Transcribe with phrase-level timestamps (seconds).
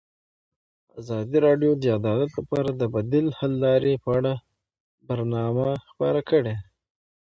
[0.99, 4.33] ازادي راډیو د عدالت لپاره د بدیل حل لارې په اړه
[5.07, 6.55] برنامه خپاره کړې.